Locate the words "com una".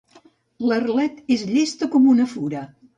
1.95-2.31